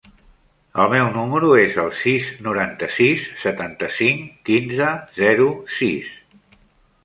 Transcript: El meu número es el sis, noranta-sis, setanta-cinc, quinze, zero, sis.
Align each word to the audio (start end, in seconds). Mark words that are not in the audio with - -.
El 0.83 0.87
meu 0.93 1.09
número 1.17 1.51
es 1.63 1.77
el 1.83 1.91
sis, 1.97 2.31
noranta-sis, 2.49 3.27
setanta-cinc, 3.45 4.27
quinze, 4.51 4.91
zero, 5.23 5.49
sis. 5.79 6.13